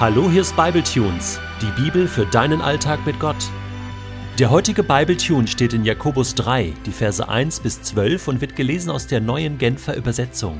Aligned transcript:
Hallo, 0.00 0.30
hier 0.30 0.40
ist 0.40 0.56
Bibletunes, 0.56 1.38
die 1.60 1.82
Bibel 1.82 2.08
für 2.08 2.24
deinen 2.24 2.62
Alltag 2.62 3.04
mit 3.04 3.20
Gott. 3.20 3.36
Der 4.38 4.48
heutige 4.48 4.82
Bibletune 4.82 5.46
steht 5.46 5.74
in 5.74 5.84
Jakobus 5.84 6.34
3, 6.36 6.72
die 6.86 6.90
Verse 6.90 7.28
1 7.28 7.60
bis 7.60 7.82
12 7.82 8.28
und 8.28 8.40
wird 8.40 8.56
gelesen 8.56 8.88
aus 8.88 9.08
der 9.08 9.20
neuen 9.20 9.58
Genfer 9.58 9.94
Übersetzung. 9.94 10.58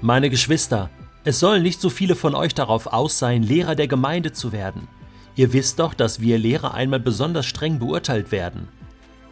Meine 0.00 0.30
Geschwister, 0.30 0.88
es 1.24 1.40
sollen 1.40 1.62
nicht 1.62 1.78
so 1.78 1.90
viele 1.90 2.14
von 2.14 2.34
euch 2.34 2.54
darauf 2.54 2.86
aus 2.86 3.18
sein, 3.18 3.42
Lehrer 3.42 3.74
der 3.74 3.86
Gemeinde 3.86 4.32
zu 4.32 4.50
werden. 4.50 4.88
Ihr 5.36 5.52
wisst 5.52 5.78
doch, 5.78 5.92
dass 5.92 6.22
wir 6.22 6.38
Lehrer 6.38 6.72
einmal 6.72 7.00
besonders 7.00 7.44
streng 7.44 7.78
beurteilt 7.78 8.32
werden. 8.32 8.68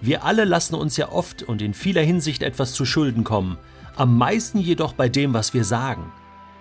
Wir 0.03 0.27
alle 0.27 0.45
lassen 0.45 0.75
uns 0.75 0.99
ja 0.99 1.11
oft 1.11 1.43
und 1.43 1.63
in 1.63 1.73
vieler 1.73 2.03
Hinsicht 2.03 2.43
etwas 2.43 2.75
zu 2.75 2.85
Schulden 2.85 3.25
kommen, 3.25 3.57
am 3.97 4.19
meisten 4.19 4.59
jedoch 4.59 4.93
bei 4.93 5.09
dem, 5.09 5.33
was 5.33 5.55
wir 5.55 5.65
sagen. 5.65 6.13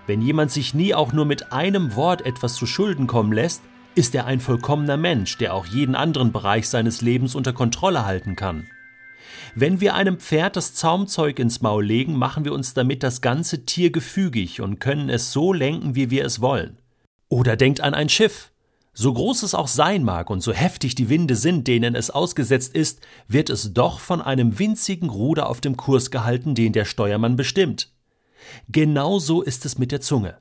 Wenn 0.07 0.21
jemand 0.21 0.51
sich 0.51 0.73
nie 0.73 0.93
auch 0.93 1.13
nur 1.13 1.25
mit 1.25 1.53
einem 1.53 1.95
Wort 1.95 2.25
etwas 2.25 2.55
zu 2.55 2.65
Schulden 2.65 3.07
kommen 3.07 3.31
lässt, 3.31 3.61
ist 3.93 4.15
er 4.15 4.25
ein 4.25 4.39
vollkommener 4.39 4.97
Mensch, 4.97 5.37
der 5.37 5.53
auch 5.53 5.65
jeden 5.65 5.95
anderen 5.95 6.31
Bereich 6.31 6.67
seines 6.69 7.01
Lebens 7.01 7.35
unter 7.35 7.53
Kontrolle 7.53 8.05
halten 8.05 8.35
kann. 8.35 8.67
Wenn 9.53 9.81
wir 9.81 9.95
einem 9.95 10.17
Pferd 10.17 10.55
das 10.55 10.73
Zaumzeug 10.73 11.37
ins 11.37 11.61
Maul 11.61 11.85
legen, 11.85 12.17
machen 12.17 12.45
wir 12.45 12.53
uns 12.53 12.73
damit 12.73 13.03
das 13.03 13.21
ganze 13.21 13.65
Tier 13.65 13.91
gefügig 13.91 14.61
und 14.61 14.79
können 14.79 15.09
es 15.09 15.31
so 15.31 15.51
lenken, 15.51 15.93
wie 15.93 16.09
wir 16.09 16.25
es 16.25 16.39
wollen. 16.41 16.77
Oder 17.27 17.57
denkt 17.57 17.81
an 17.81 17.93
ein 17.93 18.09
Schiff. 18.09 18.51
So 18.93 19.13
groß 19.13 19.43
es 19.43 19.55
auch 19.55 19.69
sein 19.69 20.03
mag 20.03 20.29
und 20.29 20.41
so 20.41 20.51
heftig 20.51 20.95
die 20.95 21.09
Winde 21.09 21.35
sind, 21.35 21.67
denen 21.67 21.95
es 21.95 22.09
ausgesetzt 22.09 22.75
ist, 22.75 23.01
wird 23.27 23.49
es 23.49 23.73
doch 23.73 23.99
von 23.99 24.21
einem 24.21 24.59
winzigen 24.59 25.09
Ruder 25.09 25.47
auf 25.47 25.61
dem 25.61 25.77
Kurs 25.77 26.11
gehalten, 26.11 26.55
den 26.55 26.73
der 26.73 26.85
Steuermann 26.85 27.37
bestimmt. 27.37 27.91
Genauso 28.69 29.41
ist 29.41 29.65
es 29.65 29.77
mit 29.77 29.91
der 29.91 30.01
Zunge. 30.01 30.37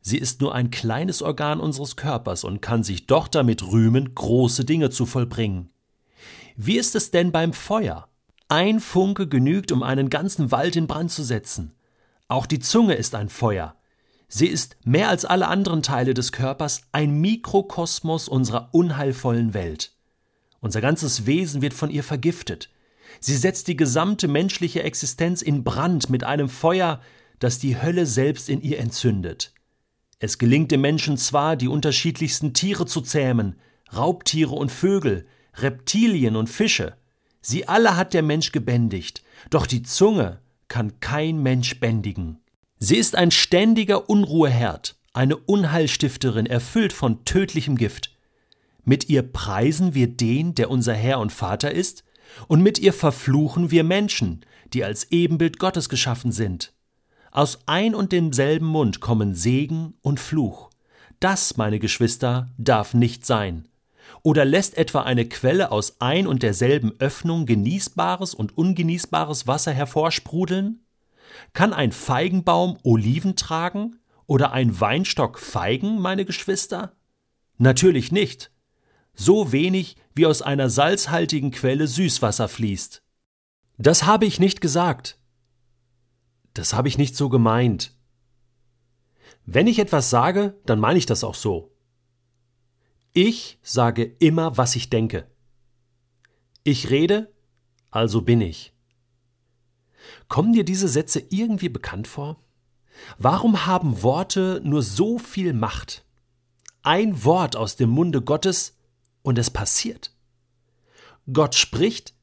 Sie 0.00 0.18
ist 0.18 0.40
nur 0.40 0.54
ein 0.54 0.70
kleines 0.70 1.22
Organ 1.22 1.60
unseres 1.60 1.96
Körpers 1.96 2.42
und 2.44 2.60
kann 2.60 2.82
sich 2.82 3.06
doch 3.06 3.28
damit 3.28 3.62
rühmen, 3.62 4.14
große 4.14 4.64
Dinge 4.64 4.90
zu 4.90 5.06
vollbringen. 5.06 5.70
Wie 6.56 6.76
ist 6.76 6.96
es 6.96 7.10
denn 7.10 7.30
beim 7.30 7.52
Feuer? 7.52 8.08
Ein 8.48 8.80
Funke 8.80 9.28
genügt, 9.28 9.72
um 9.72 9.82
einen 9.82 10.10
ganzen 10.10 10.50
Wald 10.50 10.76
in 10.76 10.86
Brand 10.86 11.10
zu 11.10 11.22
setzen. 11.22 11.74
Auch 12.28 12.46
die 12.46 12.58
Zunge 12.58 12.94
ist 12.94 13.14
ein 13.14 13.28
Feuer. 13.28 13.76
Sie 14.28 14.46
ist 14.46 14.76
mehr 14.84 15.08
als 15.08 15.24
alle 15.24 15.48
anderen 15.48 15.82
Teile 15.82 16.14
des 16.14 16.32
Körpers 16.32 16.82
ein 16.90 17.20
Mikrokosmos 17.20 18.28
unserer 18.28 18.70
unheilvollen 18.72 19.54
Welt. 19.54 19.92
Unser 20.60 20.80
ganzes 20.80 21.26
Wesen 21.26 21.60
wird 21.60 21.74
von 21.74 21.90
ihr 21.90 22.02
vergiftet. 22.02 22.70
Sie 23.20 23.36
setzt 23.36 23.68
die 23.68 23.76
gesamte 23.76 24.28
menschliche 24.28 24.82
Existenz 24.82 25.42
in 25.42 25.64
Brand 25.64 26.08
mit 26.08 26.24
einem 26.24 26.48
Feuer, 26.48 27.00
das 27.42 27.58
die 27.58 27.80
Hölle 27.80 28.06
selbst 28.06 28.48
in 28.48 28.60
ihr 28.60 28.78
entzündet. 28.78 29.52
Es 30.20 30.38
gelingt 30.38 30.70
dem 30.70 30.80
Menschen 30.80 31.16
zwar, 31.16 31.56
die 31.56 31.66
unterschiedlichsten 31.66 32.54
Tiere 32.54 32.86
zu 32.86 33.00
zähmen, 33.00 33.56
Raubtiere 33.92 34.54
und 34.54 34.70
Vögel, 34.70 35.26
Reptilien 35.56 36.36
und 36.36 36.48
Fische, 36.48 36.94
sie 37.40 37.66
alle 37.66 37.96
hat 37.96 38.14
der 38.14 38.22
Mensch 38.22 38.52
gebändigt, 38.52 39.24
doch 39.50 39.66
die 39.66 39.82
Zunge 39.82 40.38
kann 40.68 41.00
kein 41.00 41.42
Mensch 41.42 41.80
bändigen. 41.80 42.38
Sie 42.78 42.96
ist 42.96 43.16
ein 43.16 43.32
ständiger 43.32 44.08
Unruheherd, 44.08 44.94
eine 45.12 45.36
Unheilstifterin, 45.36 46.46
erfüllt 46.46 46.92
von 46.92 47.24
tödlichem 47.24 47.76
Gift. 47.76 48.16
Mit 48.84 49.08
ihr 49.08 49.22
preisen 49.22 49.94
wir 49.94 50.06
den, 50.06 50.54
der 50.54 50.70
unser 50.70 50.94
Herr 50.94 51.18
und 51.18 51.32
Vater 51.32 51.72
ist, 51.72 52.04
und 52.46 52.62
mit 52.62 52.78
ihr 52.78 52.92
verfluchen 52.92 53.72
wir 53.72 53.82
Menschen, 53.82 54.46
die 54.72 54.84
als 54.84 55.10
Ebenbild 55.10 55.58
Gottes 55.58 55.88
geschaffen 55.88 56.30
sind. 56.30 56.72
Aus 57.34 57.60
ein 57.64 57.94
und 57.94 58.12
demselben 58.12 58.66
Mund 58.66 59.00
kommen 59.00 59.34
Segen 59.34 59.94
und 60.02 60.20
Fluch. 60.20 60.68
Das, 61.18 61.56
meine 61.56 61.78
Geschwister, 61.78 62.50
darf 62.58 62.92
nicht 62.92 63.24
sein. 63.24 63.66
Oder 64.22 64.44
lässt 64.44 64.76
etwa 64.76 65.00
eine 65.00 65.26
Quelle 65.26 65.72
aus 65.72 65.96
ein 65.98 66.26
und 66.26 66.42
derselben 66.42 66.92
Öffnung 66.98 67.46
genießbares 67.46 68.34
und 68.34 68.58
ungenießbares 68.58 69.46
Wasser 69.46 69.72
hervorsprudeln? 69.72 70.84
Kann 71.54 71.72
ein 71.72 71.92
Feigenbaum 71.92 72.76
Oliven 72.82 73.34
tragen 73.34 73.96
oder 74.26 74.52
ein 74.52 74.78
Weinstock 74.78 75.38
Feigen, 75.38 76.00
meine 76.00 76.26
Geschwister? 76.26 76.92
Natürlich 77.56 78.12
nicht. 78.12 78.50
So 79.14 79.52
wenig 79.52 79.96
wie 80.14 80.26
aus 80.26 80.42
einer 80.42 80.68
salzhaltigen 80.68 81.50
Quelle 81.50 81.86
Süßwasser 81.86 82.48
fließt. 82.48 83.02
Das 83.78 84.04
habe 84.04 84.26
ich 84.26 84.38
nicht 84.38 84.60
gesagt. 84.60 85.18
Das 86.54 86.74
habe 86.74 86.88
ich 86.88 86.98
nicht 86.98 87.16
so 87.16 87.28
gemeint. 87.28 87.94
Wenn 89.44 89.66
ich 89.66 89.78
etwas 89.78 90.10
sage, 90.10 90.60
dann 90.66 90.78
meine 90.78 90.98
ich 90.98 91.06
das 91.06 91.24
auch 91.24 91.34
so. 91.34 91.74
Ich 93.12 93.58
sage 93.62 94.04
immer, 94.04 94.56
was 94.56 94.76
ich 94.76 94.90
denke. 94.90 95.30
Ich 96.64 96.90
rede, 96.90 97.32
also 97.90 98.22
bin 98.22 98.40
ich. 98.40 98.72
Kommen 100.28 100.52
dir 100.52 100.64
diese 100.64 100.88
Sätze 100.88 101.20
irgendwie 101.30 101.68
bekannt 101.68 102.06
vor? 102.06 102.42
Warum 103.18 103.66
haben 103.66 104.02
Worte 104.02 104.60
nur 104.64 104.82
so 104.82 105.18
viel 105.18 105.52
Macht? 105.52 106.04
Ein 106.82 107.24
Wort 107.24 107.56
aus 107.56 107.76
dem 107.76 107.90
Munde 107.90 108.22
Gottes 108.22 108.78
und 109.22 109.38
es 109.38 109.50
passiert. 109.50 110.14
Gott 111.32 111.54
spricht 111.54 112.14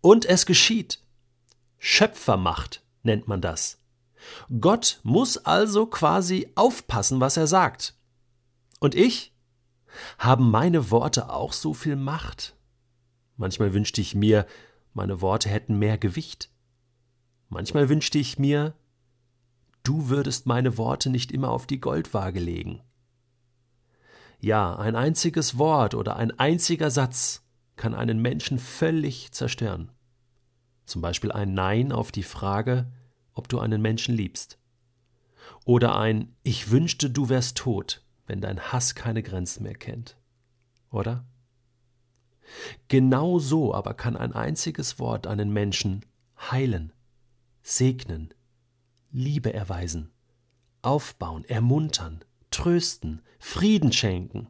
und 0.00 0.24
es 0.24 0.46
geschieht. 0.46 1.00
Schöpfermacht 1.78 2.81
nennt 3.02 3.28
man 3.28 3.40
das. 3.40 3.82
Gott 4.60 5.00
muss 5.02 5.38
also 5.38 5.86
quasi 5.86 6.50
aufpassen, 6.54 7.20
was 7.20 7.36
er 7.36 7.46
sagt. 7.46 7.96
Und 8.80 8.94
ich? 8.94 9.32
Haben 10.18 10.50
meine 10.50 10.90
Worte 10.90 11.30
auch 11.30 11.52
so 11.52 11.74
viel 11.74 11.96
Macht? 11.96 12.56
Manchmal 13.36 13.74
wünschte 13.74 14.00
ich 14.00 14.14
mir, 14.14 14.46
meine 14.94 15.20
Worte 15.20 15.48
hätten 15.48 15.78
mehr 15.78 15.98
Gewicht. 15.98 16.50
Manchmal 17.48 17.88
wünschte 17.88 18.18
ich 18.18 18.38
mir, 18.38 18.74
du 19.82 20.08
würdest 20.08 20.46
meine 20.46 20.78
Worte 20.78 21.10
nicht 21.10 21.32
immer 21.32 21.50
auf 21.50 21.66
die 21.66 21.80
Goldwaage 21.80 22.40
legen. 22.40 22.82
Ja, 24.40 24.76
ein 24.76 24.96
einziges 24.96 25.58
Wort 25.58 25.94
oder 25.94 26.16
ein 26.16 26.38
einziger 26.38 26.90
Satz 26.90 27.42
kann 27.76 27.94
einen 27.94 28.20
Menschen 28.20 28.58
völlig 28.58 29.32
zerstören. 29.32 29.90
Zum 30.84 31.02
Beispiel 31.02 31.32
ein 31.32 31.54
Nein 31.54 31.92
auf 31.92 32.12
die 32.12 32.22
Frage, 32.22 32.92
ob 33.34 33.48
du 33.48 33.58
einen 33.58 33.80
Menschen 33.80 34.14
liebst. 34.14 34.58
Oder 35.64 35.96
ein 35.96 36.34
Ich 36.42 36.70
wünschte, 36.70 37.10
du 37.10 37.28
wärst 37.28 37.56
tot, 37.56 38.04
wenn 38.26 38.40
dein 38.40 38.60
Hass 38.60 38.94
keine 38.94 39.22
Grenzen 39.22 39.62
mehr 39.62 39.74
kennt. 39.74 40.16
Oder? 40.90 41.24
Genau 42.88 43.38
so 43.38 43.74
aber 43.74 43.94
kann 43.94 44.16
ein 44.16 44.32
einziges 44.32 44.98
Wort 44.98 45.26
einen 45.26 45.52
Menschen 45.52 46.04
heilen, 46.50 46.92
segnen, 47.62 48.34
Liebe 49.10 49.52
erweisen, 49.52 50.10
aufbauen, 50.80 51.44
ermuntern, 51.44 52.24
trösten, 52.50 53.22
Frieden 53.38 53.92
schenken. 53.92 54.48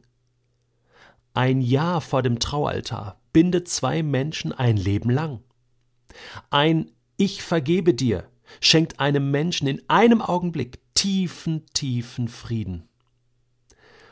Ein 1.33 1.61
Ja 1.61 1.99
vor 1.99 2.21
dem 2.21 2.39
Traualtar 2.39 3.19
bindet 3.33 3.67
zwei 3.67 4.03
Menschen 4.03 4.51
ein 4.51 4.77
Leben 4.77 5.09
lang. 5.09 5.43
Ein 6.49 6.91
Ich 7.17 7.43
vergebe 7.43 7.93
dir 7.93 8.29
schenkt 8.59 8.99
einem 8.99 9.31
Menschen 9.31 9.67
in 9.67 9.81
einem 9.87 10.21
Augenblick 10.21 10.79
tiefen, 10.93 11.65
tiefen 11.73 12.27
Frieden. 12.27 12.87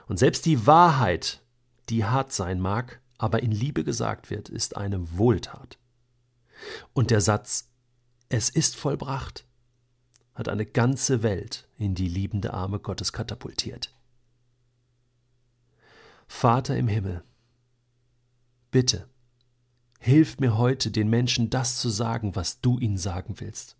Und 0.08 0.18
selbst 0.18 0.46
die 0.46 0.66
Wahrheit, 0.66 1.42
die 1.90 2.06
hart 2.06 2.32
sein 2.32 2.60
mag, 2.60 3.02
aber 3.18 3.44
in 3.44 3.52
Liebe 3.52 3.84
gesagt 3.84 4.30
wird, 4.30 4.50
ist 4.50 4.78
eine 4.78 5.18
Wohltat. 5.18 5.78
Und 6.94 7.12
der 7.12 7.22
Satz 7.22 7.70
Es 8.30 8.50
ist 8.50 8.76
vollbracht 8.76 9.46
hat 10.34 10.50
eine 10.50 10.66
ganze 10.66 11.24
Welt 11.24 11.68
in 11.78 11.96
die 11.96 12.08
liebende 12.08 12.54
Arme 12.54 12.80
Gottes 12.80 13.14
katapultiert. 13.14 13.94
Vater 16.28 16.78
im 16.78 16.88
Himmel, 16.88 17.24
bitte, 18.72 19.09
Hilf 20.03 20.40
mir 20.40 20.58
heute, 20.58 20.90
den 20.90 21.12
Menschen 21.12 21.52
das 21.52 21.78
zu 21.78 21.90
sagen, 21.90 22.36
was 22.36 22.59
du 22.59 22.80
ihnen 22.80 22.98
sagen 22.98 23.36
willst. 23.38 23.78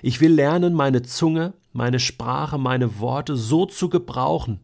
Ich 0.00 0.22
will 0.22 0.32
lernen, 0.32 0.72
meine 0.72 1.02
Zunge, 1.02 1.52
meine 1.72 2.00
Sprache, 2.00 2.56
meine 2.56 2.98
Worte 2.98 3.36
so 3.36 3.66
zu 3.66 3.90
gebrauchen, 3.90 4.60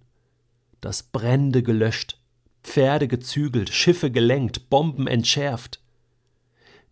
dass 0.81 1.03
Brände 1.03 1.63
gelöscht, 1.63 2.19
Pferde 2.63 3.07
gezügelt, 3.07 3.69
Schiffe 3.69 4.11
gelenkt, 4.11 4.71
Bomben 4.71 5.07
entschärft, 5.07 5.83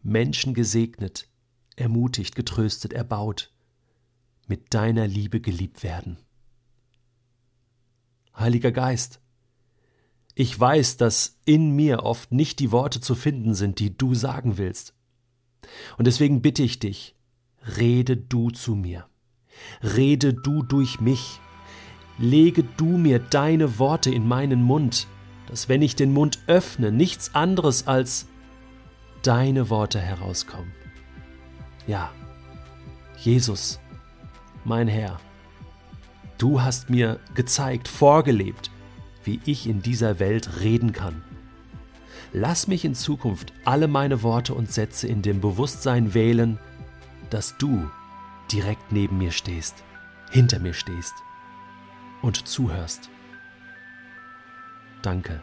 Menschen 0.03 0.53
gesegnet, 0.53 1.27
ermutigt, 1.75 2.35
getröstet, 2.37 2.93
erbaut, 2.93 3.51
mit 4.47 4.75
deiner 4.75 5.07
Liebe 5.07 5.41
geliebt 5.41 5.83
werden. 5.83 6.19
Heiliger 8.37 8.73
Geist, 8.73 9.21
ich 10.38 10.59
weiß, 10.61 10.99
dass 10.99 11.38
in 11.47 11.75
mir 11.75 12.03
oft 12.05 12.31
nicht 12.31 12.61
die 12.61 12.71
Worte 12.71 13.00
zu 13.00 13.15
finden 13.15 13.55
sind, 13.55 13.81
die 13.81 13.97
du 13.97 14.15
sagen 14.15 14.59
willst. 14.59 14.93
Und 15.97 16.06
deswegen 16.06 16.43
bitte 16.43 16.62
ich 16.62 16.79
dich, 16.79 17.17
rede 17.79 18.19
du 18.19 18.50
zu 18.50 18.75
mir. 18.75 19.06
Rede 19.83 20.35
du 20.35 20.62
durch 20.62 21.00
mich. 21.00 21.41
lege 22.19 22.65
du 22.77 22.99
mir 22.99 23.19
deine 23.19 23.79
Worte 23.79 24.11
in 24.11 24.27
meinen 24.29 24.62
Mund, 24.62 25.06
dass 25.49 25.69
wenn 25.69 25.83
ich 25.83 25.97
den 25.97 26.12
Mund 26.12 26.38
öffne, 26.47 26.93
nichts 26.93 27.35
anderes 27.35 27.87
als 27.87 28.27
deine 29.23 29.71
Worte 29.71 30.00
herauskommen. 30.00 30.73
Ja, 31.87 32.11
Jesus, 33.19 33.81
mein 34.65 34.88
Herr, 34.88 35.19
du 36.38 36.61
hast 36.61 36.91
mir 36.91 37.21
gezeigt, 37.35 37.88
vorgelebt, 37.88 38.71
wie 39.26 39.40
ich 39.44 39.69
in 39.69 39.82
dieser 39.82 40.19
Welt 40.19 40.61
reden 40.61 40.93
kann. 40.93 41.23
Lass 42.32 42.69
mich 42.69 42.84
in 42.84 42.94
Zukunft 42.94 43.52
alle 43.64 43.88
meine 43.88 44.23
Worte 44.23 44.55
und 44.55 44.73
Sätze 44.73 45.06
in 45.06 45.23
dem 45.23 45.40
Bewusstsein 45.40 46.14
wählen, 46.14 46.58
dass 47.31 47.56
du 47.58 47.90
direkt 48.50 48.93
neben 48.93 49.19
mir 49.19 49.32
stehst, 49.32 49.82
hinter 50.31 50.58
mir 50.58 50.75
stehst 50.75 51.14
und 52.23 52.46
zuhörst. 52.46 53.11
Danke. 55.02 55.40